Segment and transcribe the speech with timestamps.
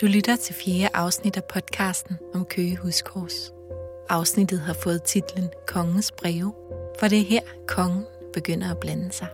[0.00, 3.52] Du lytter til fjerde afsnit af podcasten om Køge Huskors.
[4.08, 6.52] Afsnittet har fået titlen Kongens breve,
[6.98, 9.28] for det er her, kongen begynder at blande sig.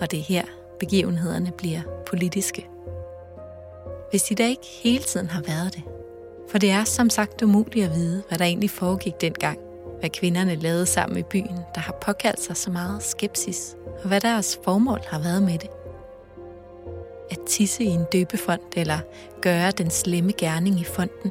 [0.00, 0.44] Og det er her,
[0.78, 2.68] begivenhederne bliver politiske.
[4.10, 5.82] Hvis de da ikke hele tiden har været det.
[6.48, 9.58] For det er som sagt umuligt at vide, hvad der egentlig foregik dengang.
[10.00, 13.76] Hvad kvinderne lavede sammen i byen, der har påkaldt sig så meget skepsis.
[14.02, 15.70] Og hvad deres formål har været med det
[17.30, 18.98] at tisse i en døbefond eller
[19.40, 21.30] gøre den slemme gerning i fonden,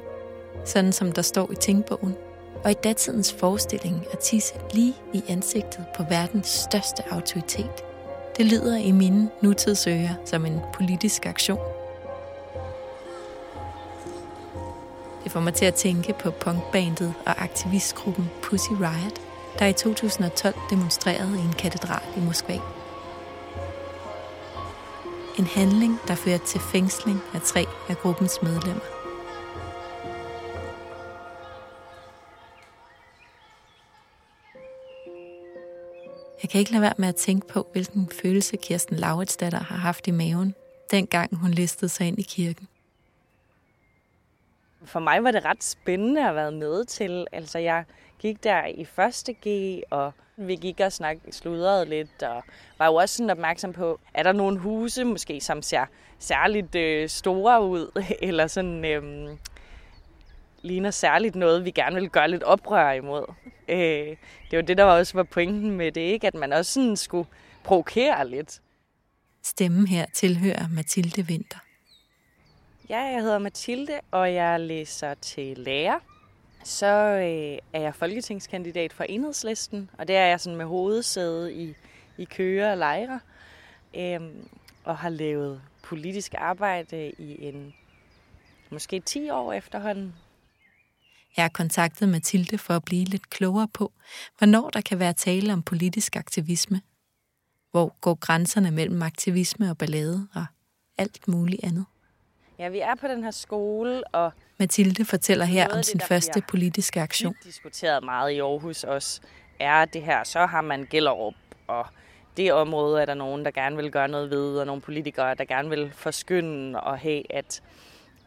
[0.66, 2.16] sådan som der står i tænkbogen,
[2.64, 7.84] og i datidens forestilling at tisse lige i ansigtet på verdens største autoritet.
[8.38, 11.60] Det lyder i mine nutidsøger som en politisk aktion.
[15.24, 19.22] Det får mig til at tænke på punkbandet og aktivistgruppen Pussy Riot,
[19.60, 22.60] der i 2012 demonstrerede i en katedral i Moskva.
[25.42, 28.82] En handling, der fører til fængsling af tre af gruppens medlemmer.
[36.42, 40.08] Jeg kan ikke lade være med at tænke på, hvilken følelse Kirsten Lauritsdatter har haft
[40.08, 40.56] i maven,
[40.92, 42.68] dengang hun listede sig ind i kirken.
[44.86, 47.28] For mig var det ret spændende at være med til.
[47.32, 47.84] Altså, jeg
[48.20, 52.44] gik der i første G, og vi gik og snak, sludrede lidt, og
[52.78, 55.86] var jo også sådan opmærksom på, er der nogle huse måske, som ser
[56.20, 59.30] særligt øh, store ud, eller sådan øh,
[60.62, 63.26] ligner særligt noget, vi gerne vil gøre lidt oprør imod.
[63.68, 64.18] Øh,
[64.52, 66.28] det var det, der også var pointen med det, ikke?
[66.28, 67.30] at man også sådan skulle
[67.64, 68.62] provokere lidt.
[69.44, 71.60] Stemmen her tilhører Mathilde Vinter.
[72.90, 76.00] Ja, jeg hedder Mathilde, og jeg læser til lærer.
[76.64, 81.74] Så øh, er jeg folketingskandidat for enhedslisten, og det er jeg sådan med hovedsæde i,
[82.18, 83.20] i Køge og Lejre,
[83.96, 84.20] øh,
[84.84, 87.74] og har lavet politisk arbejde i en
[88.70, 90.14] måske 10 år efterhånden.
[91.38, 93.92] Jeg har kontaktet Mathilde for at blive lidt klogere på,
[94.38, 96.82] hvornår der kan være tale om politisk aktivisme.
[97.72, 100.46] Hvor går grænserne mellem aktivisme og ballade og
[100.98, 101.86] alt muligt andet?
[102.62, 104.32] Ja, vi er på den her skole, og...
[104.58, 107.36] Mathilde fortæller her om sin det, første politiske aktion.
[107.44, 109.22] Vi diskuteret meget i Aarhus også,
[109.60, 111.34] er det her, så har man Gellerup,
[111.68, 111.86] og
[112.38, 115.46] det område er der nogen, der gerne vil gøre noget ved, og nogle politikere, der
[115.46, 117.62] gerne vil forskynde og have, at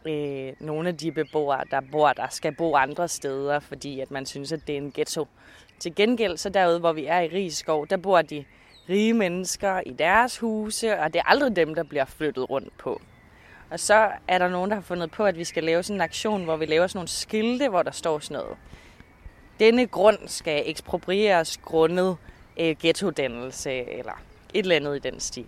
[0.05, 4.25] øh, nogle af de beboere, der bor der, skal bo andre steder, fordi at man
[4.25, 5.27] synes, at det er en ghetto.
[5.79, 8.45] Til gengæld, så derude, hvor vi er i Rigskov, der bor de
[8.89, 13.01] rige mennesker i deres huse, og det er aldrig dem, der bliver flyttet rundt på.
[13.75, 16.01] Og så er der nogen, der har fundet på, at vi skal lave sådan en
[16.01, 18.57] aktion, hvor vi laver sådan nogle skilte, hvor der står sådan noget.
[19.59, 22.17] Denne grund skal eksproprieres grundet
[22.59, 24.11] øh, ghettodannelse eller
[24.53, 25.45] et eller andet i den stil.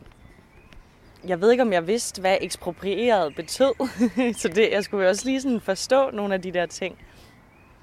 [1.28, 3.74] Jeg ved ikke, om jeg vidste, hvad eksproprieret betød,
[4.42, 7.00] så det, jeg skulle også lige sådan forstå nogle af de der ting.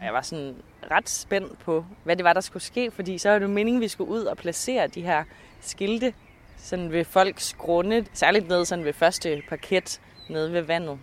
[0.03, 0.57] Jeg var sådan
[0.91, 3.85] ret spændt på, hvad det var, der skulle ske, fordi så var det meningen, at
[3.85, 5.25] vi skulle ud og placere de her
[5.61, 6.15] skilte
[6.57, 10.99] sådan ved folks grunde, særligt ned sådan ved første parket, nede ved vandet.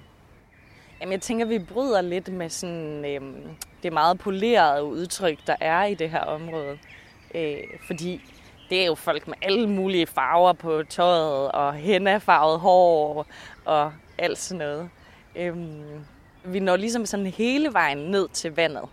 [1.02, 3.22] Jamen, jeg tænker, vi bryder lidt med sådan, øh,
[3.84, 6.78] det meget polerede udtryk, der er i det her område.
[7.36, 8.22] Øh, fordi
[8.70, 13.26] det er jo folk med alle mulige farver på tøjet, og hennafarvet hår,
[13.66, 14.90] og alt sådan noget.
[15.36, 15.56] Øh,
[16.44, 18.84] vi når ligesom sådan hele vejen ned til vandet.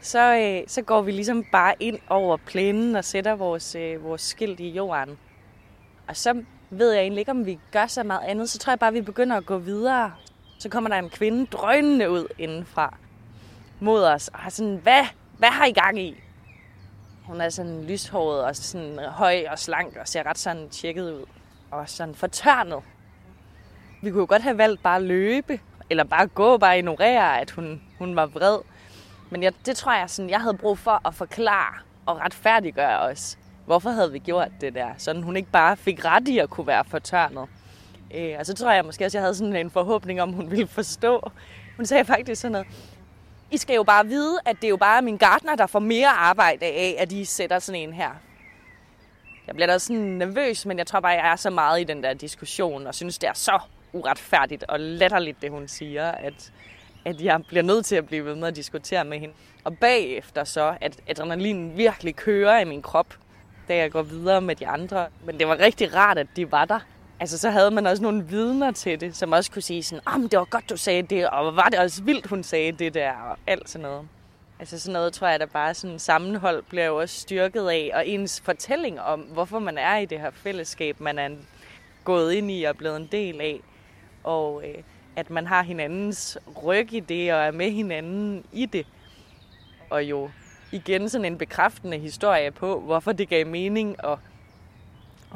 [0.00, 4.22] Så, øh, så går vi ligesom bare ind over plænen og sætter vores, øh, vores
[4.22, 5.18] skilt i jorden.
[6.08, 8.50] Og så ved jeg egentlig ikke, om vi gør så meget andet.
[8.50, 10.12] Så tror jeg bare, at vi begynder at gå videre.
[10.58, 12.96] Så kommer der en kvinde drønende ud indenfra
[13.80, 15.04] mod os og har sådan, hvad,
[15.38, 16.16] hvad har I gang i?
[17.26, 21.24] Hun er sådan lyshåret og sådan høj og slank og ser ret sådan tjekket ud.
[21.70, 22.82] Og sådan fortørnet.
[24.02, 25.60] Vi kunne jo godt have valgt bare at løbe,
[25.90, 28.58] eller bare gå, bare ignorere, at hun, hun var vred.
[29.30, 31.74] Men jeg, det tror jeg, sådan, jeg havde brug for at forklare
[32.06, 34.88] og retfærdiggøre os hvorfor havde vi gjort det der?
[34.98, 37.48] Sådan hun ikke bare fik ret i at kunne være fortørnet.
[38.14, 40.66] Øh, og så tror jeg måske også, jeg havde sådan en forhåbning om, hun ville
[40.66, 41.30] forstå.
[41.76, 42.66] Hun sagde faktisk sådan noget,
[43.50, 46.08] I skal jo bare vide, at det er jo bare min gartner, der får mere
[46.08, 48.10] arbejde af, at I sætter sådan en her.
[49.46, 52.02] Jeg bliver da sådan nervøs, men jeg tror bare, jeg er så meget i den
[52.02, 53.58] der diskussion, og synes, det er så
[53.92, 56.52] uretfærdigt og latterligt, det hun siger, at,
[57.04, 59.34] at jeg bliver nødt til at blive ved med at diskutere med hende.
[59.64, 63.14] Og bagefter så, at adrenalinen virkelig kører i min krop,
[63.68, 65.06] da jeg går videre med de andre.
[65.24, 66.80] Men det var rigtig rart, at de var der.
[67.20, 70.20] Altså, så havde man også nogle vidner til det, som også kunne sige sådan, ah,
[70.20, 72.94] men det var godt, du sagde det, og var det også vildt, hun sagde det
[72.94, 74.08] der, og alt sådan noget.
[74.58, 78.08] Altså sådan noget, tror jeg, der bare sådan sammenhold bliver jo også styrket af, og
[78.08, 81.28] ens fortælling om, hvorfor man er i det her fællesskab, man er
[82.04, 83.60] gået ind i og blevet en del af.
[84.24, 84.82] Og øh,
[85.16, 88.86] at man har hinandens ryg i det, og er med hinanden i det.
[89.90, 90.30] Og jo
[90.74, 94.18] igen sådan en bekræftende historie på, hvorfor det gav mening at,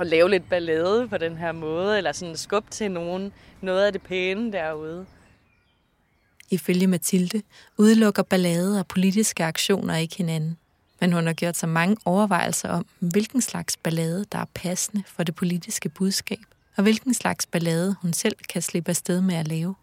[0.01, 3.93] at lave lidt ballade på den her måde, eller sådan skub til nogen noget af
[3.93, 5.07] det pæne derude.
[6.51, 7.43] Ifølge Mathilde
[7.77, 10.59] udelukker ballade og politiske aktioner ikke hinanden.
[11.01, 15.23] Men hun har gjort sig mange overvejelser om, hvilken slags ballade, der er passende for
[15.23, 16.39] det politiske budskab,
[16.77, 19.75] og hvilken slags ballade hun selv kan slippe afsted med at lave.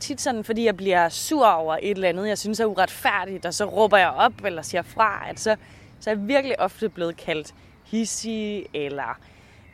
[0.00, 3.54] Tit sådan, fordi jeg bliver sur over et eller andet, jeg synes er uretfærdigt, og
[3.54, 5.56] så råber jeg op eller siger fra, at så,
[6.00, 7.54] så er jeg virkelig ofte blevet kaldt
[7.84, 9.18] hissig, eller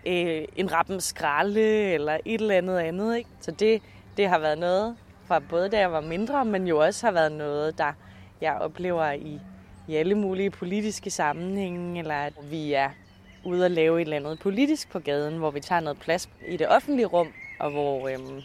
[0.07, 3.17] øh, en rappen skralde, eller et eller andet andet.
[3.17, 3.31] Ikke?
[3.41, 3.83] Så det,
[4.17, 7.33] det har været noget fra både da jeg var mindre, men jo også har været
[7.33, 7.93] noget, der
[8.41, 9.41] jeg oplever i,
[9.89, 12.91] i alle mulige politiske sammenhænge, eller at vi er
[13.45, 16.57] ude og lave et eller andet politisk på gaden, hvor vi tager noget plads i
[16.57, 17.29] det offentlige rum,
[17.61, 18.41] og hvor øhm,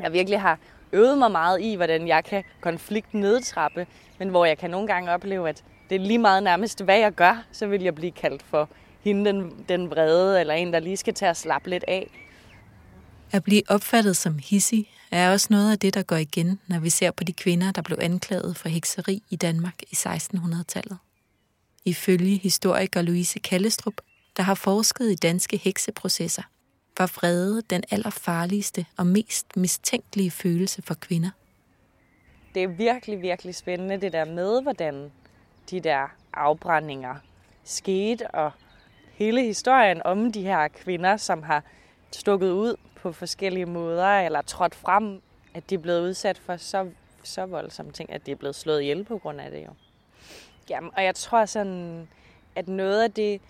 [0.00, 0.58] jeg virkelig har
[0.92, 3.86] øvet mig meget i, hvordan jeg kan konflikt nedtrappe,
[4.18, 7.12] men hvor jeg kan nogle gange opleve, at det er lige meget nærmest, hvad jeg
[7.12, 8.68] gør, så vil jeg blive kaldt for
[9.00, 12.10] hende den, den vrede, eller en, der lige skal tage at slappe lidt af.
[13.32, 16.90] At blive opfattet som hissig er også noget af det, der går igen, når vi
[16.90, 20.98] ser på de kvinder, der blev anklaget for hekseri i Danmark i 1600-tallet.
[21.84, 23.94] Ifølge historiker Louise Kallestrup,
[24.36, 26.42] der har forsket i danske hekseprocesser,
[26.98, 31.30] var vrede den allerfarligste og mest mistænkelige følelse for kvinder.
[32.54, 35.12] Det er virkelig, virkelig spændende det der med, hvordan
[35.70, 37.14] de der afbrændinger
[37.64, 38.52] skete, og
[39.12, 41.62] hele historien om de her kvinder, som har
[42.12, 45.20] stukket ud på forskellige måder, eller trådt frem,
[45.54, 46.90] at de er blevet udsat for så,
[47.22, 49.70] så voldsomme ting, at de er blevet slået ihjel på grund af det jo.
[50.70, 52.08] Jamen, og jeg tror sådan,
[52.54, 53.40] at noget af det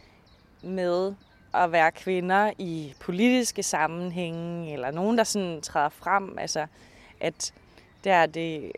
[0.63, 1.15] med
[1.65, 6.67] at være kvinder i politiske sammenhænge, eller nogen, der sådan træder frem, altså
[7.21, 7.53] at
[8.05, 8.73] der er det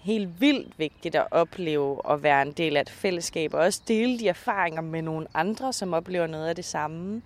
[0.00, 4.18] helt vildt vigtigt at opleve at være en del af et fællesskab, og også dele
[4.18, 7.22] de erfaringer med nogle andre, som oplever noget af det samme.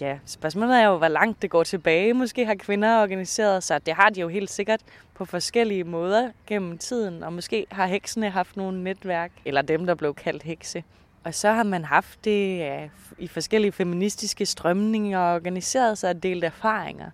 [0.00, 2.14] Ja, spørgsmålet er jo, hvor langt det går tilbage.
[2.14, 3.86] Måske har kvinder organiseret sig.
[3.86, 4.80] Det har de jo helt sikkert
[5.14, 7.22] på forskellige måder gennem tiden.
[7.22, 10.84] Og måske har heksene haft nogle netværk, eller dem, der blev kaldt hekse.
[11.26, 12.88] Og så har man haft det ja,
[13.18, 17.10] i forskellige feministiske strømninger og organiseret sig og delt erfaringer.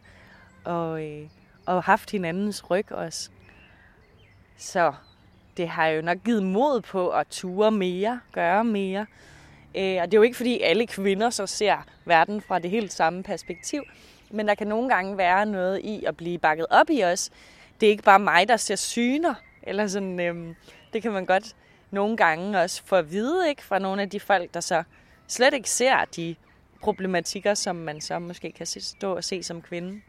[0.64, 1.28] Og, øh,
[1.66, 3.30] og haft hinandens ryg også.
[4.56, 4.92] Så
[5.56, 9.06] det har jo nok givet mod på at ture mere, gøre mere.
[9.74, 12.92] Øh, og det er jo ikke fordi alle kvinder så ser verden fra det helt
[12.92, 13.82] samme perspektiv,
[14.30, 17.30] men der kan nogle gange være noget i at blive bakket op i os.
[17.80, 20.54] Det er ikke bare mig, der ser syner, eller sådan, øh,
[20.92, 21.56] det kan man godt
[21.92, 24.82] nogle gange også få at vide ikke, fra nogle af de folk, der så
[25.28, 26.34] slet ikke ser de
[26.80, 30.00] problematikker, som man så måske kan stå og se som kvinde.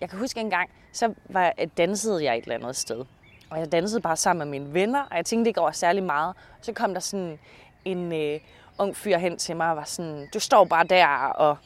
[0.00, 3.04] Jeg kan huske en gang, så var, øh, dansede jeg et eller andet sted.
[3.50, 6.36] Og jeg dansede bare sammen med mine venner, og jeg tænkte ikke over særlig meget.
[6.62, 7.38] Så kom der sådan
[7.84, 8.40] en øh,
[8.78, 11.56] ung fyr hen til mig og var sådan, du står bare der og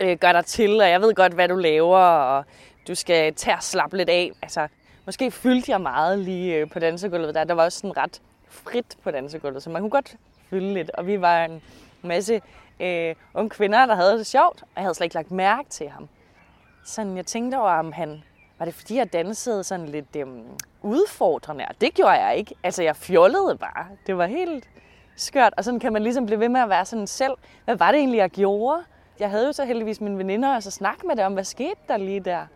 [0.00, 2.44] øh, gør dig til, og jeg ved godt, hvad du laver, og
[2.88, 4.32] du skal tage og slappe lidt af.
[4.42, 4.68] Altså,
[5.08, 7.44] måske fyldte jeg meget lige øh, på dansegulvet der.
[7.44, 10.16] Der var også sådan ret frit på dansegulvet, så man kunne godt
[10.50, 10.90] fylde lidt.
[10.90, 11.62] Og vi var en
[12.02, 12.40] masse
[12.80, 15.88] øh, unge kvinder, der havde det sjovt, og jeg havde slet ikke lagt mærke til
[15.88, 16.08] ham.
[16.84, 18.22] Sådan, jeg tænkte over, om han...
[18.58, 20.26] Var det fordi, jeg dansede sådan lidt øh,
[20.82, 21.64] udfordrende?
[21.68, 22.54] Og det gjorde jeg ikke.
[22.62, 23.86] Altså, jeg fjollede bare.
[24.06, 24.68] Det var helt
[25.16, 25.54] skørt.
[25.56, 27.34] Og sådan kan man ligesom blive ved med at være sådan selv.
[27.64, 28.82] Hvad var det egentlig, jeg gjorde?
[29.20, 31.80] Jeg havde jo så heldigvis mine veninder, og så snakke med dem om, hvad skete
[31.88, 32.46] der lige der?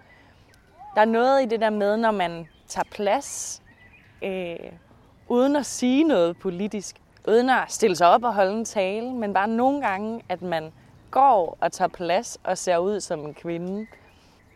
[0.95, 3.63] Der er noget i det der med, når man tager plads,
[4.23, 4.57] øh,
[5.29, 6.97] uden at sige noget politisk,
[7.29, 10.73] uden at stille sig op og holde en tale, men bare nogle gange, at man
[11.11, 13.87] går og tager plads og ser ud som en kvinde.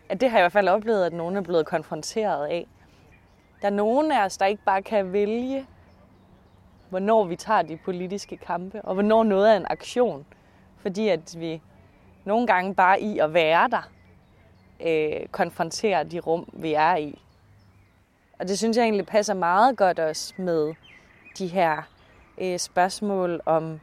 [0.09, 2.67] At det har jeg i hvert fald oplevet, at nogen er blevet konfronteret af.
[3.63, 5.67] Der er nogen af os, der ikke bare kan vælge
[6.89, 10.27] hvornår vi tager de politiske kampe, og hvornår noget er en aktion.
[10.79, 11.63] Fordi at vi
[12.25, 13.91] nogle gange bare i at være der,
[14.81, 17.19] øh, konfronterer de rum, vi er i.
[18.39, 20.75] Og det synes jeg egentlig passer meget godt også med
[21.39, 21.83] de her
[22.39, 23.81] øh, spørgsmål om,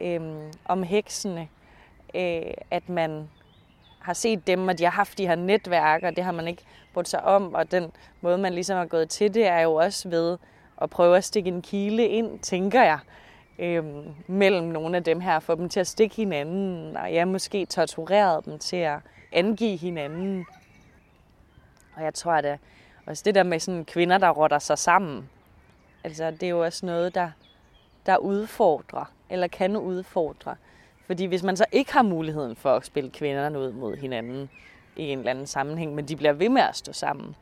[0.00, 0.20] øh,
[0.64, 1.48] om heksene.
[2.14, 3.28] Øh, at man
[4.00, 6.62] har set dem, og de har haft de her netværk, og det har man ikke
[6.94, 7.54] brugt sig om.
[7.54, 10.38] Og den måde, man ligesom har gået til det, er jo også ved
[10.82, 12.98] at prøve at stikke en kile ind, tænker jeg,
[13.58, 13.84] øh,
[14.26, 18.44] mellem nogle af dem her, få dem til at stikke hinanden, og jeg måske tortureret
[18.44, 18.98] dem til at
[19.36, 20.46] angive hinanden.
[21.96, 22.58] Og jeg tror, at
[23.06, 25.28] også det der med sådan kvinder, der rotter sig sammen,
[26.04, 27.30] altså det er jo også noget, der,
[28.06, 30.56] der udfordrer, eller kan udfordre.
[31.06, 34.50] Fordi hvis man så ikke har muligheden for at spille kvinderne ud mod hinanden,
[34.96, 37.36] i en eller anden sammenhæng, men de bliver ved med at stå sammen,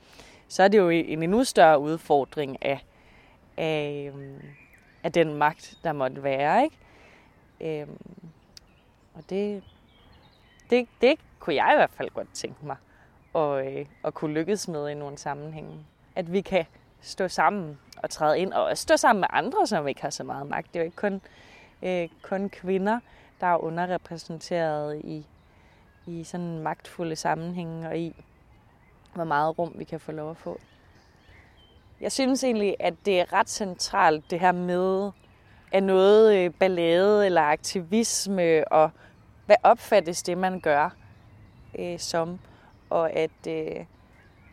[0.48, 2.84] så er det jo en endnu større udfordring af,
[3.56, 4.12] af,
[5.02, 6.64] af den magt, der måtte være.
[6.64, 6.76] Ikke?
[7.82, 7.98] Øhm,
[9.14, 9.62] og det,
[10.70, 12.76] det, det kunne jeg i hvert fald godt tænke mig
[13.34, 15.86] at, øh, at kunne lykkes med i nogle sammenhænge.
[16.16, 16.64] At vi kan
[17.00, 20.46] stå sammen og træde ind, og stå sammen med andre, som ikke har så meget
[20.46, 20.74] magt.
[20.74, 21.20] Det er jo ikke kun,
[21.82, 23.00] øh, kun kvinder,
[23.40, 25.26] der er underrepræsenteret i,
[26.06, 28.24] i sådan magtfulde sammenhænge, og i
[29.14, 30.60] hvor meget rum vi kan få lov at få.
[32.00, 35.10] Jeg synes egentlig, at det er ret centralt, det her med,
[35.72, 38.90] at noget øh, ballade eller aktivisme, og
[39.46, 40.90] hvad opfattes det, man gør
[41.78, 42.38] øh, som,
[42.90, 43.84] og at, øh,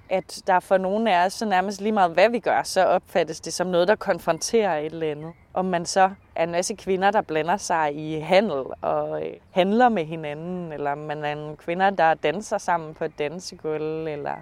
[0.10, 3.40] at der for nogle af os, så nærmest lige meget hvad vi gør, så opfattes
[3.40, 5.34] det som noget, der konfronterer et eller andet.
[5.54, 9.90] Om man så er en masse kvinder, der blander sig i handel og øh, handler
[9.90, 14.36] med hinanden, eller man er en kvinder, der danser sammen på et dansegulv, eller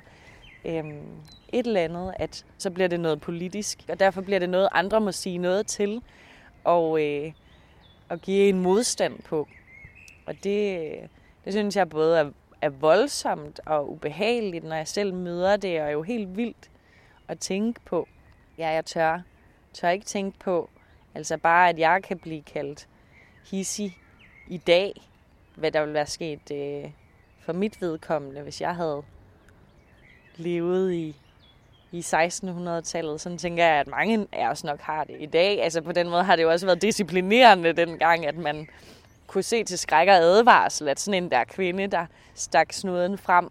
[0.65, 0.83] øh,
[1.53, 5.01] et eller andet, at så bliver det noget politisk, og derfor bliver det noget, andre
[5.01, 6.01] må sige noget til,
[6.63, 7.31] og, øh,
[8.09, 9.47] og give en modstand på.
[10.25, 11.07] Og det, øh,
[11.45, 12.29] det synes jeg både er,
[12.61, 16.69] er voldsomt og ubehageligt, når jeg selv møder det, og er jo helt vildt
[17.27, 18.07] at tænke på.
[18.57, 19.21] Ja, jeg tør,
[19.73, 20.69] tør ikke tænke på,
[21.15, 22.87] altså bare, at jeg kan blive kaldt
[23.51, 23.97] hissig
[24.47, 25.09] i dag,
[25.55, 26.91] hvad der ville være sket øh,
[27.39, 29.03] for mit vedkommende, hvis jeg havde
[30.35, 31.15] levet i,
[31.91, 33.21] i 1600-tallet.
[33.21, 35.63] Sådan tænker jeg, at mange af os nok har det i dag.
[35.63, 38.67] Altså på den måde har det jo også været disciplinerende dengang, at man
[39.29, 42.05] kunne se til skræk og advarsel, at sådan en der kvinde, der
[42.35, 43.49] stak snuden frem,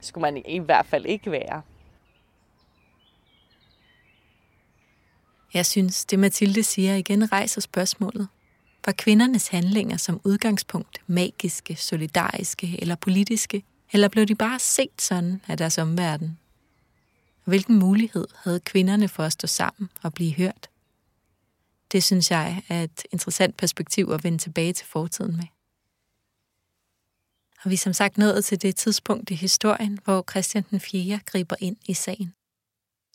[0.00, 1.62] skulle man i hvert fald ikke være.
[5.54, 8.28] Jeg synes, det Mathilde siger igen rejser spørgsmålet.
[8.86, 15.40] Var kvindernes handlinger som udgangspunkt magiske, solidariske eller politiske, eller blev de bare set sådan
[15.48, 16.38] af deres omverden?
[17.44, 20.68] Hvilken mulighed havde kvinderne for at stå sammen og blive hørt?
[21.92, 25.46] Det synes jeg er et interessant perspektiv at vende tilbage til fortiden med.
[27.64, 31.20] Og vi er som sagt nået til det tidspunkt i historien, hvor Christian den 4.
[31.26, 32.34] griber ind i sagen.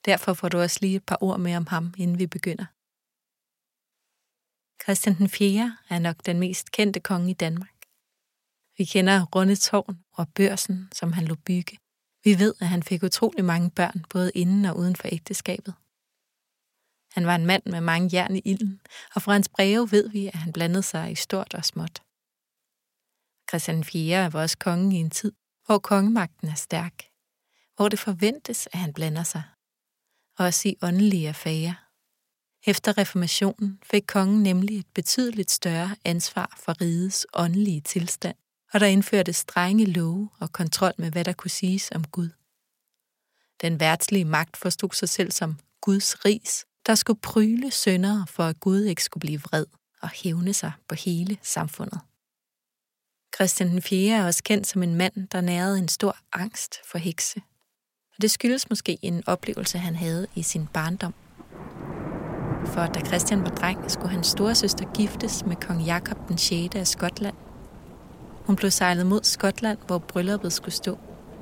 [0.05, 2.65] Derfor får du også lige et par ord med om ham, inden vi begynder.
[4.83, 5.77] Christian den 4.
[5.89, 7.85] er nok den mest kendte konge i Danmark.
[8.77, 11.77] Vi kender Rundetårn og børsen, som han lå bygge.
[12.23, 15.73] Vi ved, at han fik utrolig mange børn, både inden og uden for ægteskabet.
[17.13, 18.81] Han var en mand med mange jern i ilden,
[19.15, 22.01] og fra hans breve ved vi, at han blandede sig i stort og småt.
[23.49, 24.33] Christian 4.
[24.33, 25.31] var også kongen i en tid,
[25.65, 27.03] hvor kongemagten er stærk,
[27.75, 29.43] hvor det forventes, at han blander sig,
[30.37, 31.73] også i åndelige affærer.
[32.67, 38.35] Efter reformationen fik kongen nemlig et betydeligt større ansvar for rigets åndelige tilstand,
[38.73, 42.29] og der indførte strenge love og kontrol med, hvad der kunne siges om Gud.
[43.61, 48.59] Den værtslige magt forstod sig selv som Guds ris, der skulle pryle sønder for at
[48.59, 49.65] Gud ikke skulle blive vred
[50.01, 51.99] og hævne sig på hele samfundet.
[53.35, 54.17] Christian den 4.
[54.17, 57.41] er også kendt som en mand, der nærede en stor angst for hekse.
[58.15, 61.13] Og det skyldes måske en oplevelse, han havde i sin barndom.
[62.65, 66.75] For da Christian var dreng, skulle hans storesøster giftes med kong Jakob den 6.
[66.75, 67.35] af Skotland.
[68.45, 70.99] Hun blev sejlet mod Skotland, hvor brylluppet skulle stå,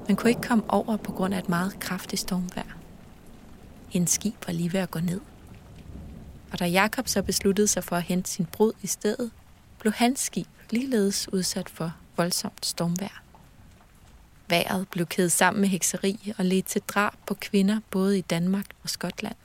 [0.07, 2.78] men kunne ikke komme over på grund af et meget kraftigt stormvejr.
[3.89, 5.21] Hendes skib var lige ved at gå ned.
[6.51, 9.31] Og da Jakob så besluttede sig for at hente sin brud i stedet,
[9.79, 13.23] blev hans skib ligeledes udsat for voldsomt stormvejr.
[14.49, 18.65] Været blev kædet sammen med hekseri og ledte til drab på kvinder både i Danmark
[18.83, 19.35] og Skotland.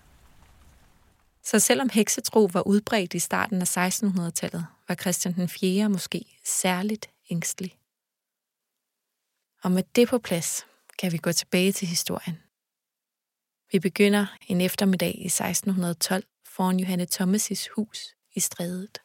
[1.45, 5.89] Så selvom heksetro var udbredt i starten af 1600-tallet, var Christian den 4.
[5.89, 7.79] måske særligt ængstelig.
[9.63, 10.67] Og med det på plads
[10.99, 12.44] kan vi gå tilbage til historien.
[13.73, 18.99] Vi begynder en eftermiddag i 1612 foran Johanne Thomas' hus i strædet.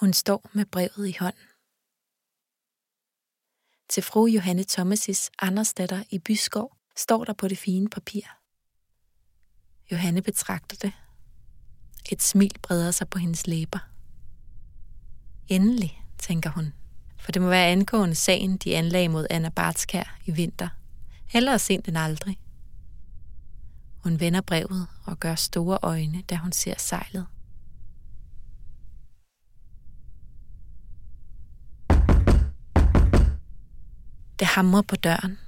[0.00, 1.48] Hun står med brevet i hånden.
[3.88, 8.26] Til fru Johanne Thomas' Andersdatter i Byskov står der på det fine papir.
[9.90, 10.92] Johanne betragter det.
[12.12, 13.78] Et smil breder sig på hendes læber.
[15.48, 16.72] Endelig, tænker hun,
[17.22, 20.68] for det må være angående sagen, de anlagde mod Anna Bartskær i vinter.
[21.26, 22.38] Hellere sent end aldrig.
[24.04, 27.26] Hun vender brevet og gør store øjne, da hun ser sejlet.
[34.38, 35.38] Det hamrer på døren.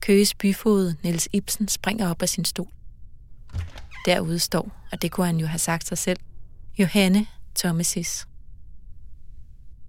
[0.00, 2.68] Køges byfod Niels Ibsen springer op af sin stol.
[4.06, 6.20] Derude står, og det kunne han jo have sagt sig selv,
[6.78, 8.26] Johanne, Thomasis.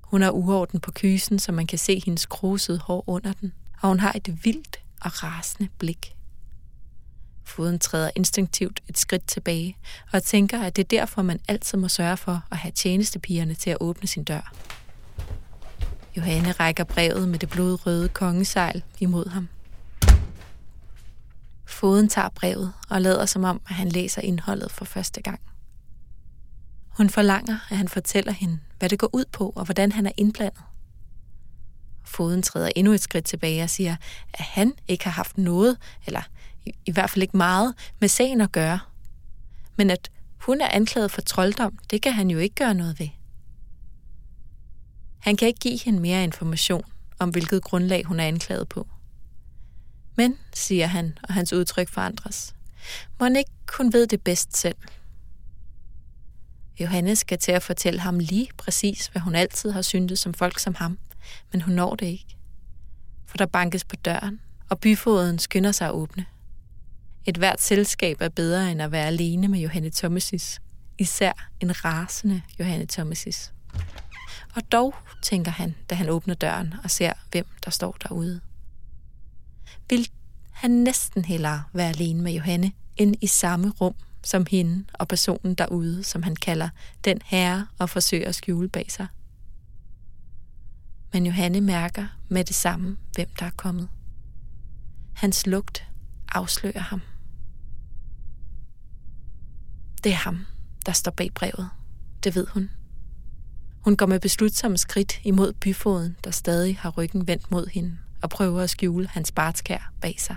[0.05, 3.89] Hun har uorden på kysen, så man kan se hendes krusede hår under den, og
[3.89, 6.15] hun har et vildt og rasende blik.
[7.43, 9.77] Foden træder instinktivt et skridt tilbage
[10.13, 13.69] og tænker, at det er derfor, man altid må sørge for at have tjenestepigerne til
[13.69, 14.53] at åbne sin dør.
[16.17, 19.47] Johanne rækker brevet med det blodrøde kongesejl imod ham.
[21.65, 25.39] Foden tager brevet og lader som om, at han læser indholdet for første gang.
[26.89, 30.11] Hun forlanger, at han fortæller hende, hvad det går ud på og hvordan han er
[30.17, 30.61] indblandet.
[32.03, 33.95] Foden træder endnu et skridt tilbage og siger,
[34.33, 36.21] at han ikke har haft noget, eller
[36.65, 38.79] i, i hvert fald ikke meget, med sagen at gøre.
[39.75, 43.09] Men at hun er anklaget for trolddom, det kan han jo ikke gøre noget ved.
[45.19, 46.83] Han kan ikke give hende mere information
[47.19, 48.87] om, hvilket grundlag hun er anklaget på.
[50.15, 52.55] Men, siger han, og hans udtryk forandres,
[53.19, 54.75] må han ikke kun ved det bedst selv.
[56.79, 60.59] Johannes skal til at fortælle ham lige præcis, hvad hun altid har syntes som folk
[60.59, 60.97] som ham,
[61.51, 62.37] men hun når det ikke.
[63.25, 64.39] For der bankes på døren,
[64.69, 66.25] og byfoden skynder sig at åbne.
[67.25, 70.61] Et hvert selskab er bedre end at være alene med Johanne Thomasis.
[70.97, 73.53] Især en rasende Johanne Thomasis.
[74.55, 78.41] Og dog, tænker han, da han åbner døren og ser, hvem der står derude.
[79.89, 80.09] Vil
[80.51, 85.55] han næsten hellere være alene med Johanne, end i samme rum som hende og personen
[85.55, 86.69] derude, som han kalder
[87.05, 89.07] den herre og forsøger at skjule bag sig.
[91.13, 93.89] Men Johanne mærker med det samme, hvem der er kommet.
[95.13, 95.87] Hans lugt
[96.29, 97.01] afslører ham.
[100.03, 100.45] Det er ham,
[100.85, 101.69] der står bag brevet.
[102.23, 102.69] Det ved hun.
[103.81, 108.29] Hun går med beslutsomme skridt imod byfoden, der stadig har ryggen vendt mod hende og
[108.29, 110.35] prøver at skjule hans bartskær bag sig.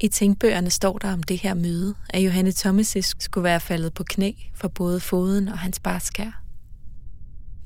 [0.00, 4.04] I tænkbøgerne står der om det her møde, at Johanne Thomasis skulle være faldet på
[4.04, 6.42] knæ for både foden og hans barskær.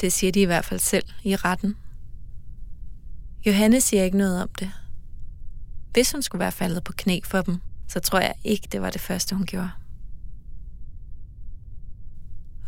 [0.01, 1.77] Det siger de i hvert fald selv i retten.
[3.47, 4.71] Johanne siger ikke noget om det.
[5.93, 8.91] Hvis hun skulle være faldet på knæ for dem, så tror jeg ikke, det var
[8.91, 9.71] det første, hun gjorde.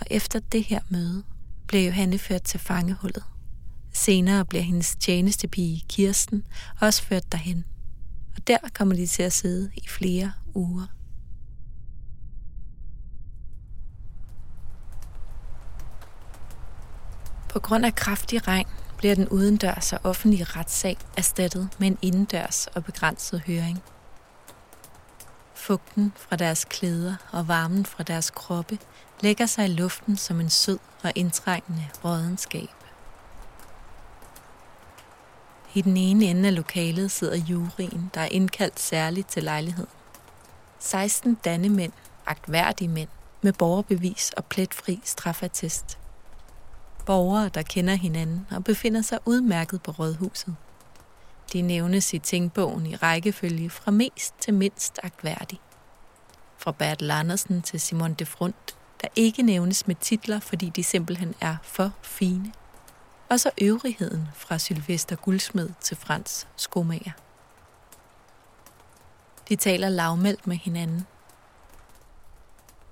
[0.00, 1.22] Og efter det her møde
[1.68, 3.24] blev Johanne ført til fangehullet.
[3.92, 6.44] Senere bliver hendes tjenestepige Kirsten
[6.80, 7.64] også ført derhen.
[8.46, 10.86] Der kommer de til at sidde i flere uger.
[17.48, 18.66] På grund af kraftig regn
[18.98, 23.82] bliver den udendørs og offentlige retssag erstattet med en indendørs og begrænset høring.
[25.54, 28.78] Fugten fra deres klæder og varmen fra deres kroppe
[29.20, 32.81] lægger sig i luften som en sød og indtrængende rådenskab.
[35.74, 39.90] I den ene ende af lokalet sidder juryen, der er indkaldt særligt til lejligheden.
[40.78, 41.92] 16 dannemænd,
[42.26, 43.08] agtværdige mænd,
[43.42, 45.98] med borgerbevis og pletfri strafattest.
[47.06, 50.56] Borgere, der kender hinanden og befinder sig udmærket på rådhuset.
[51.52, 55.60] De nævnes i tingbogen i rækkefølge fra mest til mindst agtværdig.
[56.58, 61.34] Fra Bertel Andersen til Simon de Front, der ikke nævnes med titler, fordi de simpelthen
[61.40, 62.52] er for fine
[63.32, 67.12] og så øvrigheden fra Sylvester Guldsmed til Frans Skomager.
[69.48, 71.06] De taler lavmældt med hinanden.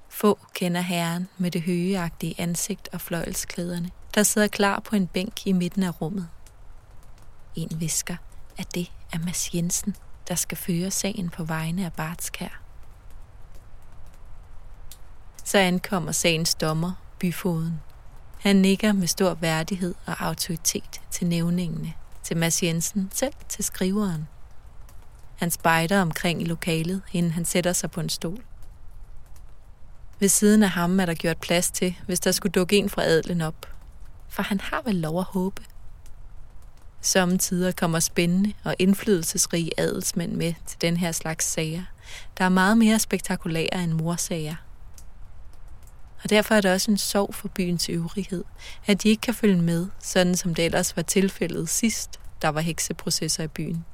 [0.09, 5.47] Få kender herren med det højeagtige ansigt og fløjelsklæderne, der sidder klar på en bænk
[5.47, 6.29] i midten af rummet.
[7.55, 8.17] En visker,
[8.59, 9.97] at det er Mads Jensen,
[10.29, 12.61] der skal føre sagen på vegne af Bartskær.
[15.45, 17.81] Så ankommer sagens dommer, byfoden,
[18.41, 24.29] han nikker med stor værdighed og autoritet til nævningene, til Mads Jensen, selv til skriveren.
[25.37, 28.45] Han spejder omkring i lokalet, inden han sætter sig på en stol.
[30.19, 33.03] Ved siden af ham er der gjort plads til, hvis der skulle dukke en fra
[33.03, 33.67] adlen op.
[34.29, 35.63] For han har vel lov at håbe.
[37.01, 41.83] Samtidig kommer spændende og indflydelsesrige adelsmænd med til den her slags sager,
[42.39, 44.57] der er meget mere spektakulære end morsager–
[46.23, 48.45] og derfor er det også en sorg for byens øvrighed,
[48.87, 52.61] at de ikke kan følge med, sådan som det ellers var tilfældet sidst, der var
[52.61, 53.85] hekseprocesser i byen.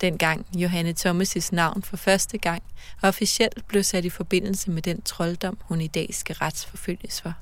[0.00, 2.62] Dengang Johanne Thomas' navn for første gang
[3.02, 7.34] officielt blev sat i forbindelse med den trolddom, hun i dag skal retsforfølges for.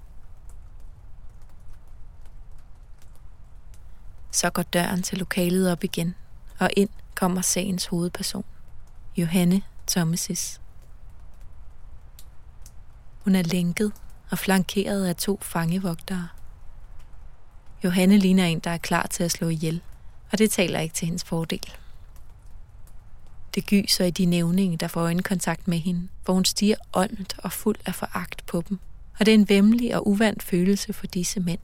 [4.31, 6.15] Så går døren til lokalet op igen,
[6.59, 8.45] og ind kommer sagens hovedperson,
[9.17, 10.62] Johanne Thomasis.
[13.25, 13.93] Hun er lænket
[14.31, 16.29] og flankeret af to fangevogtere.
[17.85, 19.81] Johanne ligner en, der er klar til at slå ihjel,
[20.33, 21.73] og det taler ikke til hendes fordel.
[23.55, 27.53] Det gyser i de nævninge, der får øjenkontakt med hende, hvor hun stiger åndt og
[27.53, 28.79] fuld af foragt på dem.
[29.21, 31.61] Og det er en vemmelig og uvandt følelse for disse mænd.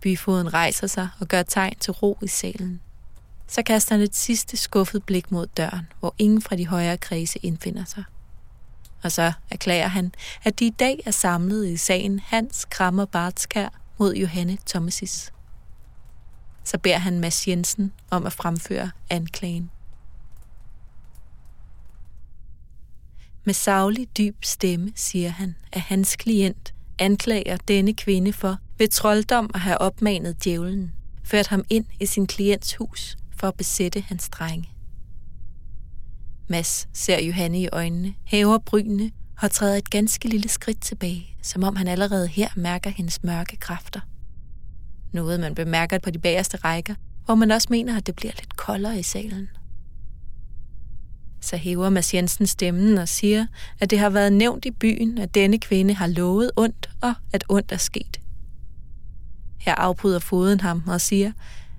[0.00, 2.80] Byfoden rejser sig og gør tegn til ro i salen.
[3.46, 7.38] Så kaster han et sidste skuffet blik mod døren, hvor ingen fra de højere kredse
[7.38, 8.04] indfinder sig.
[9.02, 10.12] Og så erklærer han,
[10.44, 15.32] at de i dag er samlet i sagen Hans Krammer Bartskær mod Johanne Thomasis.
[16.64, 19.70] Så beder han Mads Jensen om at fremføre anklagen.
[23.44, 29.50] Med savlig dyb stemme siger han, at hans klient anklager denne kvinde for ved trolddom
[29.54, 30.92] at have opmanet djævlen,
[31.24, 34.70] ført ham ind i sin klients hus for at besætte hans drenge.
[36.48, 39.10] Mads ser Johanne i øjnene, hæver brynene
[39.42, 43.56] og træder et ganske lille skridt tilbage, som om han allerede her mærker hendes mørke
[43.56, 44.00] kræfter.
[45.12, 48.56] Noget man bemærker på de bagerste rækker, hvor man også mener, at det bliver lidt
[48.56, 49.48] koldere i salen.
[51.40, 53.46] Så hæver Mads Jensen stemmen og siger,
[53.80, 57.44] at det har været nævnt i byen, at denne kvinde har lovet ondt, og at
[57.48, 58.20] ondt er sket.
[59.58, 61.32] Her afbryder foden ham og siger,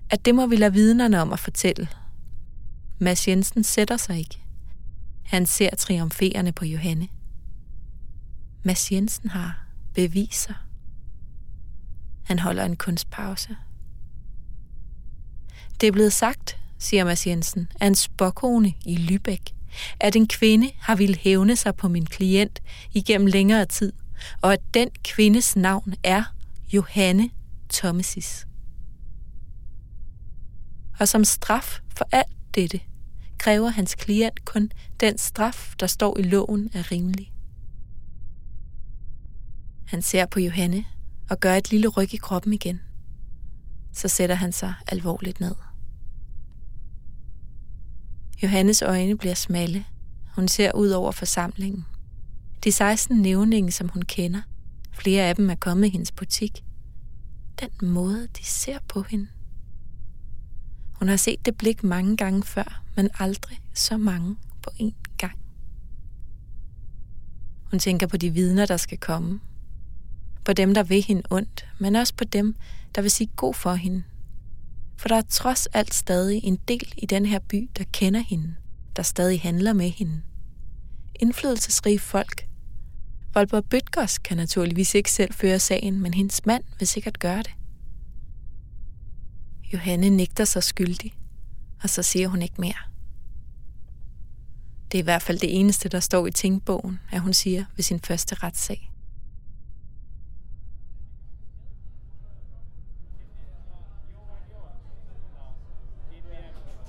[0.09, 1.87] at det må vi lade vidnerne om at fortælle.
[2.99, 4.39] Mads Jensen sætter sig ikke.
[5.29, 7.07] Han ser triumferende på Johanne.
[8.63, 10.53] Mads Jensen har beviser.
[12.23, 13.57] Han holder en kunstpause.
[15.81, 19.53] Det er blevet sagt, siger Mads Jensen, af en spokone i Lübeck,
[19.99, 22.61] at en kvinde har ville hævne sig på min klient
[22.93, 23.93] igennem længere tid,
[24.41, 26.23] og at den kvindes navn er
[26.73, 27.29] Johanne
[27.69, 28.47] Thomasis.
[30.99, 32.79] Og som straf for alt dette,
[33.39, 37.33] kræver hans klient kun den straf, der står i loven er rimelig.
[39.85, 40.85] Han ser på Johanne
[41.29, 42.81] og gør et lille ryg i kroppen igen.
[43.93, 45.55] Så sætter han sig alvorligt ned.
[48.43, 49.85] Johannes øjne bliver smalle.
[50.35, 51.85] Hun ser ud over forsamlingen.
[52.63, 54.41] De 16 nævninge, som hun kender,
[54.91, 56.63] flere af dem er kommet i hendes butik.
[57.59, 59.27] Den måde, de ser på hende.
[60.99, 65.39] Hun har set det blik mange gange før, men aldrig så mange på én gang.
[67.63, 69.39] Hun tænker på de vidner, der skal komme.
[70.45, 72.55] På dem, der vil hende ondt, men også på dem,
[72.95, 74.03] der vil sige god for hende.
[74.97, 78.55] For der er trods alt stadig en del i den her by, der kender hende,
[78.95, 80.21] der stadig handler med hende.
[81.15, 82.47] Indflydelsesrige folk.
[83.33, 87.51] Volper Bøtgers kan naturligvis ikke selv føre sagen, men hendes mand vil sikkert gøre det.
[89.73, 91.13] Johanne nægter sig skyldig,
[91.83, 92.89] og så siger hun ikke mere.
[94.91, 97.83] Det er i hvert fald det eneste, der står i tingbogen, at hun siger ved
[97.83, 98.91] sin første retssag.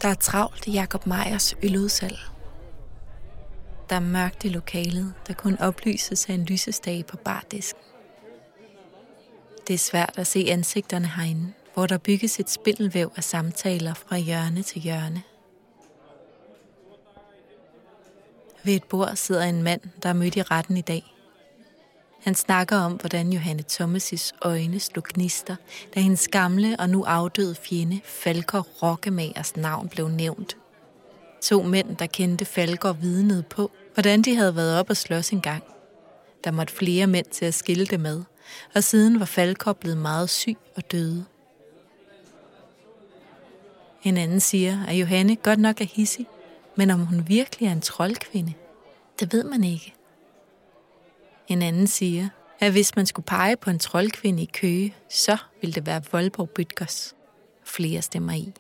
[0.03, 2.19] Der er travlt i Jakob Meyers øludsalg.
[3.91, 7.83] Der er mørkt i lokalet, der kun oplyses af en lysestage på bardisken.
[9.67, 14.19] Det er svært at se ansigterne herinde, hvor der bygges et spindelvæv af samtaler fra
[14.19, 15.23] hjørne til hjørne.
[18.65, 21.15] Ved et bord sidder en mand, der er mødt i retten i dag.
[22.23, 25.57] Han snakker om, hvordan Johanne Thomas' øjne slog gnister,
[25.95, 30.57] da hendes gamle og nu afdøde fjende, Falker Rokkemagers navn, blev nævnt.
[31.43, 35.41] To mænd, der kendte Falker, vidnede på, hvordan de havde været op og slås en
[35.41, 35.65] gang.
[36.45, 38.23] Der måtte flere mænd til at skille det med,
[38.75, 41.25] og siden var Falker blevet meget syg og døde.
[44.03, 46.27] En anden siger, at Johanne godt nok er hissig,
[46.77, 48.55] men om hun virkelig er en troldkvinde,
[49.21, 49.95] det ved man ikke.
[51.49, 52.29] En anden siger,
[52.61, 56.51] at hvis man skulle pege på en troldkvinde i Køge, så ville det være Voldborg
[56.51, 57.15] Bytgers.
[57.65, 58.53] Flere stemmer i.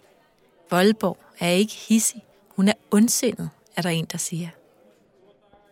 [0.70, 4.48] Voldborg er ikke hissig, hun er ondsindet, er der en, der siger.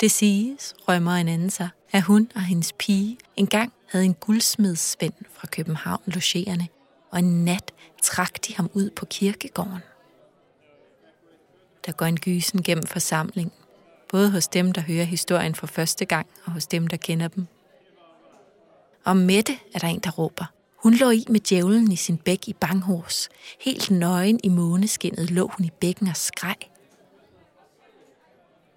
[0.00, 5.14] Det siges, rømmer en anden sig, at hun og hendes pige engang havde en guldsmedsvend
[5.33, 6.66] fra København logerende,
[7.11, 9.83] og en nat trak de ham ud på kirkegården.
[11.87, 13.53] Der går en gysen gennem forsamlingen,
[14.09, 17.47] både hos dem, der hører historien for første gang, og hos dem, der kender dem.
[19.05, 20.44] Og Mette er der en, der råber.
[20.77, 23.29] Hun lå i med djævlen i sin bæk i Banghors.
[23.61, 26.57] Helt nøgen i måneskinnet lå hun i bækken og skreg.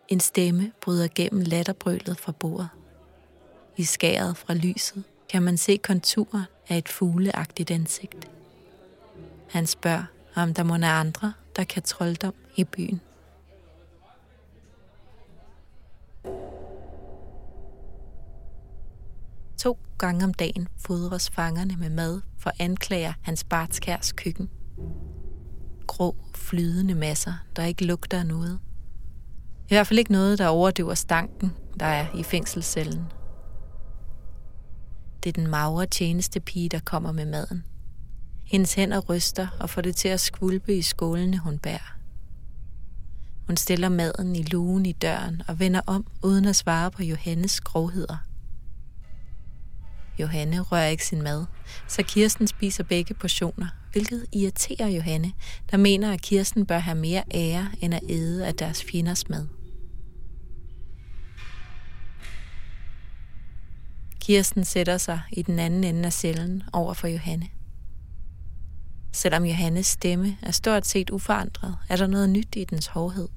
[0.08, 2.70] En stemme bryder gennem latterbrølet fra bordet.
[3.78, 8.30] I skæret fra lyset kan man se konturen af et fugleagtigt ansigt.
[9.50, 10.04] Han spørger,
[10.36, 13.02] om der må være andre, der kan trolddom i byen.
[19.58, 24.50] To gange om dagen fodres fangerne med mad for anklager Hans Bartskærs køkken.
[25.88, 28.60] Grå, flydende masser, der ikke lugter af noget.
[29.70, 33.06] I hvert fald ikke noget, der overdøver stanken, der er i fængselscellen.
[35.24, 37.64] Det er den magre tjenestepige, der kommer med maden.
[38.44, 41.98] Hendes hænder ryster og får det til at skvulpe i skålene, hun bærer.
[43.48, 47.62] Hun stiller maden i lugen i døren og vender om, uden at svare på Johannes
[47.62, 48.18] grovheder.
[50.20, 51.46] Johanne rører ikke sin mad,
[51.88, 55.32] så Kirsten spiser begge portioner, hvilket irriterer Johanne,
[55.72, 59.48] der mener, at Kirsten bør have mere ære end at æde af deres fjenders mad.
[64.32, 67.48] Kirsten sætter sig i den anden ende af cellen over for Johanne.
[69.12, 73.28] Selvom Johannes stemme er stort set uforandret, er der noget nyt i dens hårdhed.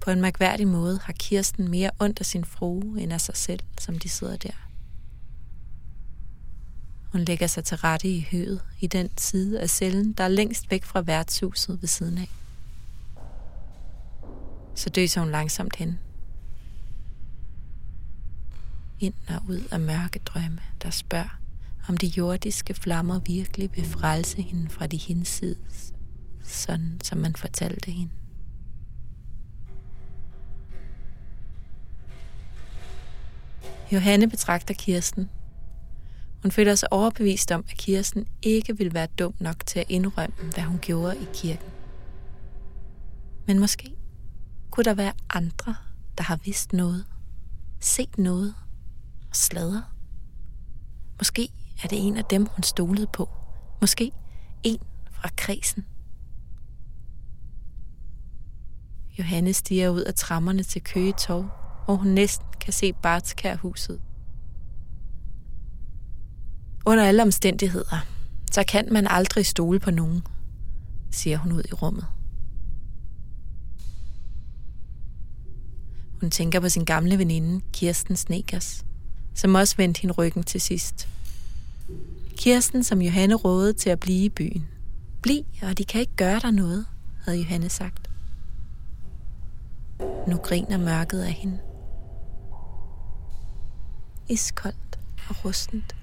[0.00, 3.60] På en mærkværdig måde har Kirsten mere ondt af sin frue end af sig selv,
[3.80, 4.68] som de sidder der.
[7.12, 10.70] Hun lægger sig til rette i høet i den side af cellen, der er længst
[10.70, 12.30] væk fra værtshuset ved siden af.
[14.74, 15.98] Så døser hun langsomt hen.
[19.00, 21.40] Ind og ud af mørke drømme, der spørger,
[21.88, 25.92] om de jordiske flammer virkelig vil frelse hende fra de hinsides,
[26.42, 28.12] sådan som man fortalte hende.
[33.92, 35.30] Johanne betragter Kirsten.
[36.42, 40.34] Hun føler sig overbevist om, at Kirsten ikke vil være dum nok til at indrømme,
[40.54, 41.70] hvad hun gjorde i kirken.
[43.46, 43.94] Men måske
[44.70, 45.74] kunne der være andre,
[46.18, 47.04] der har vidst noget,
[47.80, 48.54] set noget
[49.34, 49.82] og.
[51.18, 51.48] Måske
[51.82, 53.28] er det en af dem, hun stolede på.
[53.80, 54.12] Måske
[54.62, 54.78] en
[55.10, 55.84] fra kredsen.
[59.18, 61.48] Johanne stiger ud af trammerne til Køge Torv,
[61.84, 64.00] hvor hun næsten kan se Bartskærhuset.
[66.86, 68.06] Under alle omstændigheder,
[68.52, 70.22] så kan man aldrig stole på nogen,
[71.10, 72.06] siger hun ud i rummet.
[76.20, 78.84] Hun tænker på sin gamle veninde, Kirsten Snekers,
[79.34, 81.08] som også vendte hende ryggen til sidst.
[82.36, 84.68] Kirsten, som Johanne rådede til at blive i byen.
[85.22, 86.86] Bliv, og de kan ikke gøre dig noget,
[87.24, 88.10] havde Johanne sagt.
[90.28, 91.58] Nu griner mørket af hende.
[94.28, 95.96] Iskoldt og rustent.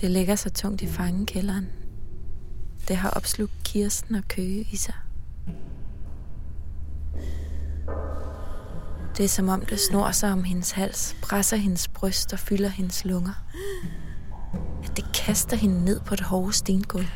[0.00, 1.66] Det lægger sig tungt i fangekælderen.
[2.88, 4.94] Det har opslugt Kirsten og Køge i sig.
[9.16, 12.68] Det er som om det snor sig om hendes hals, presser hendes bryst og fylder
[12.68, 13.44] hendes lunger.
[14.84, 17.06] At det kaster hende ned på det hårde stengulv.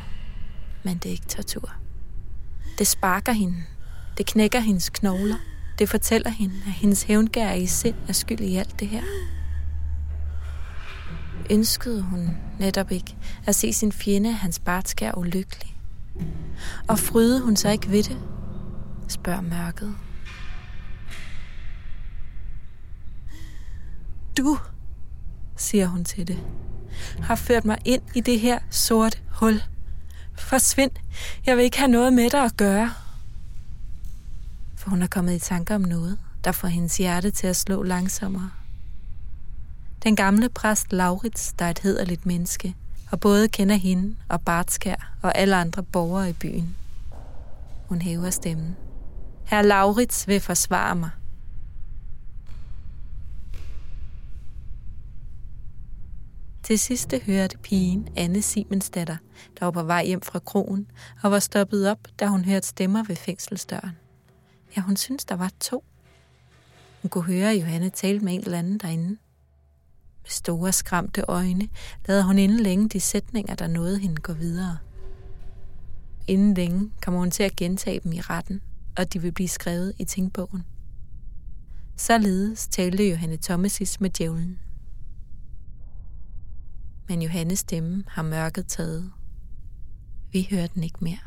[0.83, 1.73] Men det er ikke tortur.
[2.77, 3.55] Det sparker hende.
[4.17, 5.35] Det knækker hendes knogler.
[5.79, 9.03] Det fortæller hende, at hendes hævngær i sind er skyld i alt det her.
[11.49, 15.77] Ønskede hun netop ikke at se sin fjende, hans bartskær, ulykkelig.
[16.87, 18.17] Og fryde hun sig ikke ved det,
[19.07, 19.95] spørger mørket.
[24.37, 24.57] Du,
[25.55, 26.39] siger hun til det,
[27.19, 29.61] har ført mig ind i det her sorte hul.
[30.37, 30.91] Forsvind,
[31.45, 32.91] jeg vil ikke have noget med dig at gøre.
[34.75, 37.83] For hun er kommet i tanke om noget, der får hendes hjerte til at slå
[37.83, 38.51] langsommere.
[40.03, 42.75] Den gamle præst Laurits, der er et hederligt menneske,
[43.11, 46.75] og både kender hende og Bartskær og alle andre borgere i byen.
[47.89, 48.75] Hun hæver stemmen.
[49.45, 51.09] Herr Laurits vil forsvare mig.
[56.67, 59.17] Til sidste hørte pigen Anne Simensdatter,
[59.59, 60.87] der var på vej hjem fra krogen,
[61.23, 63.91] og var stoppet op, da hun hørte stemmer ved fængselsdøren.
[64.77, 65.83] Ja, hun synes, der var to.
[67.01, 69.07] Hun kunne høre Johanne tale med en eller anden derinde.
[70.21, 71.69] Med store skræmte øjne
[72.07, 74.77] lader hun inden længe de sætninger, der nåede hende gå videre.
[76.27, 78.61] Inden længe kommer hun til at gentage dem i retten,
[78.97, 80.63] og de vil blive skrevet i tingbogen.
[81.97, 84.59] Således talte Johanne Thomasis med djævlen
[87.07, 89.13] men Johannes stemme har mørket taget.
[90.31, 91.17] Vi hører den ikke mere.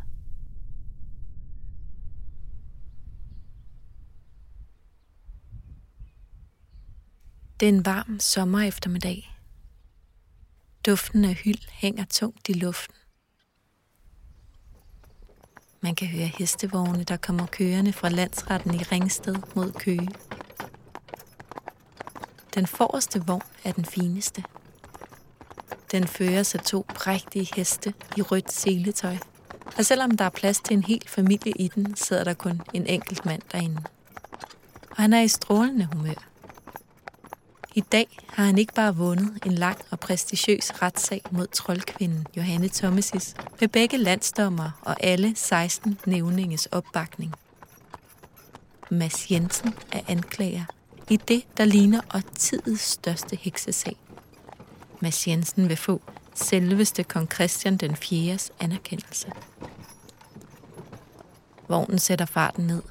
[7.60, 9.36] Det er en varm sommer eftermiddag.
[10.86, 12.94] Duften af hyld hænger tungt i luften.
[15.80, 20.08] Man kan høre hestevogne, der kommer kørende fra landsretten i Ringsted mod Køge.
[22.54, 24.44] Den forreste vogn er den fineste–
[25.92, 29.16] den føres af to prægtige heste i rødt seletøj.
[29.78, 32.86] Og selvom der er plads til en hel familie i den, sidder der kun en
[32.86, 33.82] enkelt mand derinde.
[34.90, 36.30] Og han er i strålende humør.
[37.74, 42.68] I dag har han ikke bare vundet en lang og prestigiøs retssag mod troldkvinden Johanne
[42.68, 47.34] Thomasis med begge landsdommer og alle 16 nævninges opbakning.
[48.90, 50.64] Mads Jensen er anklager
[51.10, 53.96] i det, der ligner årtidets største heksesag.
[55.00, 56.00] Mads Jensen vil få
[56.34, 58.38] selveste kong Christian den 4.
[58.60, 59.32] anerkendelse.
[61.68, 62.82] Vognen sætter farten ned.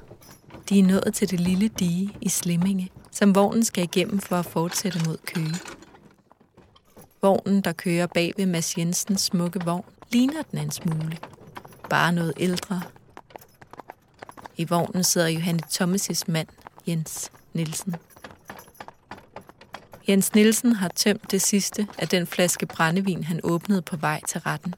[0.68, 4.46] De er nået til det lille dige i Slimminge, som vognen skal igennem for at
[4.46, 5.54] fortsætte mod Køge.
[7.22, 11.18] Vognen, der kører bag ved Mads Jensens smukke vogn, ligner den en smule.
[11.90, 12.82] Bare noget ældre.
[14.56, 16.48] I vognen sidder Johanne Thomas' mand,
[16.86, 17.96] Jens Nielsen.
[20.10, 24.40] Jens Nielsen har tømt det sidste af den flaske brændevin, han åbnede på vej til
[24.40, 24.74] retten.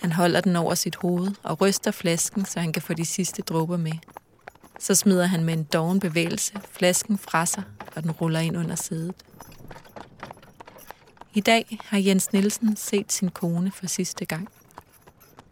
[0.00, 3.42] Han holder den over sit hoved og ryster flasken, så han kan få de sidste
[3.42, 3.92] dråber med.
[4.78, 7.62] Så smider han med en doven bevægelse flasken fra sig,
[7.96, 9.14] og den ruller ind under sædet.
[11.34, 14.48] I dag har Jens Nielsen set sin kone for sidste gang.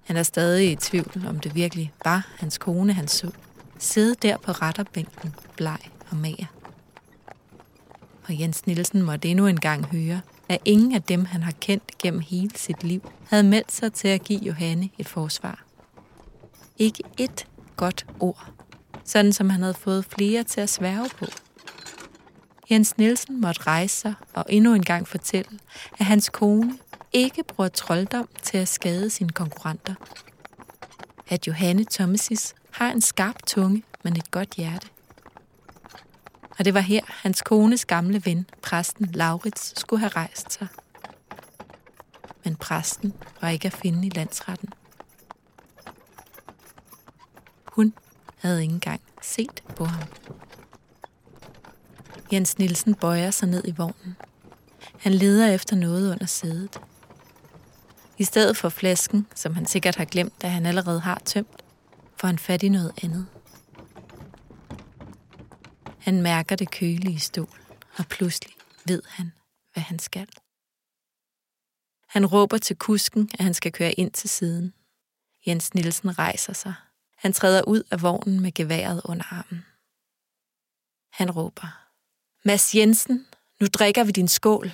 [0.05, 3.31] Han er stadig i tvivl, om det virkelig var hans kone, han så.
[3.79, 5.79] Sidde der på retterbænken, bleg
[6.11, 6.60] og mager.
[8.29, 11.99] Og Jens Nielsen måtte endnu en gang høre, at ingen af dem, han har kendt
[11.99, 15.65] gennem hele sit liv, havde meldt sig til at give Johanne et forsvar.
[16.79, 18.53] Ikke et godt ord
[19.11, 21.27] sådan som han havde fået flere til at sværge på.
[22.71, 25.59] Jens Nielsen måtte rejse sig og endnu en gang fortælle,
[25.99, 26.79] at hans kone
[27.13, 29.95] ikke bruger trolddom til at skade sine konkurrenter.
[31.29, 34.87] At Johanne Thomasis har en skarp tunge, men et godt hjerte.
[36.61, 40.67] Og det var her, hans kones gamle ven, præsten Laurits, skulle have rejst sig.
[42.45, 44.69] Men præsten var ikke at finde i landsretten.
[47.65, 47.95] Hun
[48.39, 50.09] havde ikke engang set på ham.
[52.33, 54.17] Jens Nielsen bøjer sig ned i vognen.
[54.99, 56.81] Han leder efter noget under sædet.
[58.19, 61.63] I stedet for flasken, som han sikkert har glemt, da han allerede har tømt,
[62.17, 63.27] får han fat i noget andet.
[66.11, 67.61] Han mærker det kølige stol,
[67.99, 68.55] og pludselig
[68.87, 69.33] ved han,
[69.73, 70.29] hvad han skal.
[72.09, 74.75] Han råber til kusken, at han skal køre ind til siden.
[75.47, 76.75] Jens Nielsen rejser sig
[77.17, 79.65] han træder ud af vognen med geværet under armen.
[81.13, 81.91] Han råber.
[82.45, 83.27] Mads Jensen,
[83.61, 84.67] nu drikker vi din skål.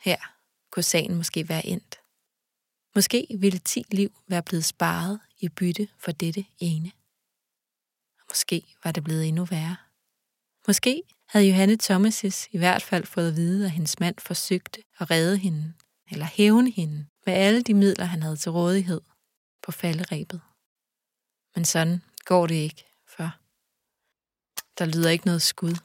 [0.00, 0.16] Her
[0.70, 2.00] kunne sagen måske være endt.
[2.94, 6.92] Måske ville ti liv være blevet sparet i bytte for dette ene.
[8.30, 9.76] Måske var det blevet endnu værre.
[10.66, 15.10] Måske havde Johanne Thomasis i hvert fald fået at vide, at hendes mand forsøgte at
[15.10, 15.72] redde hende,
[16.10, 19.00] eller hævne hende med alle de midler, han havde til rådighed
[19.62, 20.40] på falderæbet.
[21.54, 22.84] Men sådan går det ikke,
[23.16, 23.32] for
[24.78, 25.76] der lyder ikke noget skud.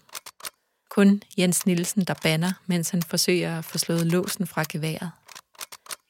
[0.89, 5.11] Kun Jens Nielsen, der banner, mens han forsøger at få slået låsen fra geværet.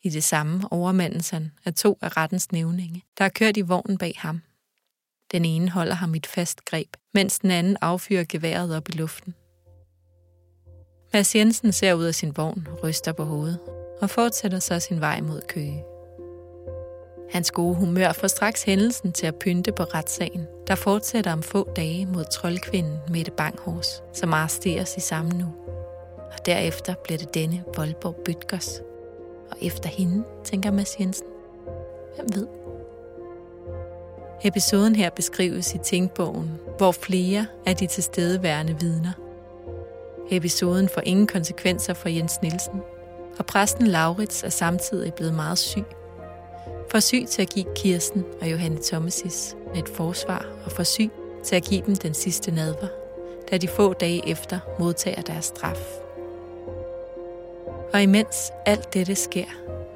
[0.01, 3.97] I det samme overmandes han af to af rettens nævninge, der er kørt i vognen
[3.97, 4.41] bag ham.
[5.33, 8.91] Den ene holder ham i et fast greb, mens den anden affyrer geværet op i
[8.91, 9.35] luften.
[11.13, 13.59] Mads Jensen ser ud af sin vogn ryster på hovedet
[14.01, 15.83] og fortsætter så sin vej mod Køge.
[17.31, 21.71] Hans gode humør får straks hændelsen til at pynte på retssagen, der fortsætter om få
[21.75, 25.45] dage mod troldkvinden Mette Banghors, som arresteres i samme nu.
[26.17, 28.79] Og derefter bliver det denne Voldborg Bytgers.
[29.51, 31.27] Og efter hende, tænker Mads Jensen.
[32.15, 32.62] Hvem ved?
[34.45, 39.11] Episoden her beskrives i Tænkbogen, hvor flere af de tilstedeværende vidner.
[40.31, 42.81] Episoden får ingen konsekvenser for Jens Nielsen,
[43.39, 45.83] og præsten Laurits er samtidig blevet meget syg.
[46.91, 51.11] For syg til at give Kirsten og Johanne Thomasis et forsvar, og for syg
[51.43, 52.87] til at give dem den sidste nadver,
[53.51, 55.99] da de få dage efter modtager deres straf.
[57.93, 59.47] Og imens alt dette sker,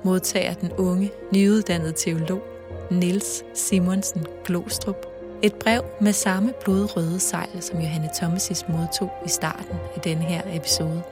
[0.04, 2.57] modtager den unge, nyuddannede teolog
[2.92, 5.06] Niels Simonsen Glostrup
[5.42, 10.42] et brev med samme blodrøde sejl, som Johanne Thomasis modtog i starten af denne her
[10.54, 11.04] episode.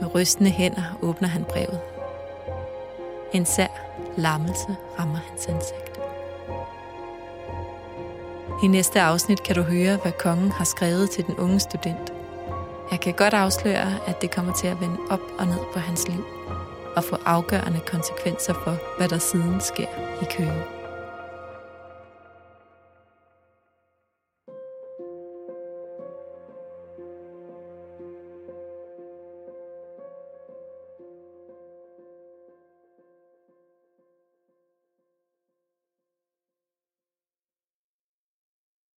[0.00, 1.80] Med rystende hænder åbner han brevet.
[3.32, 3.66] En sær
[4.16, 6.00] lammelse rammer hans ansigt.
[8.62, 12.12] I næste afsnit kan du høre, hvad kongen har skrevet til den unge student.
[12.90, 16.08] Jeg kan godt afsløre, at det kommer til at vende op og ned på hans
[16.08, 16.24] liv
[16.96, 19.88] og få afgørende konsekvenser for, hvad der siden sker
[20.22, 20.73] i Køge.